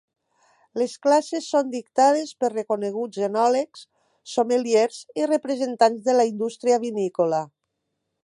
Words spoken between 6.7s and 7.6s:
vinícola.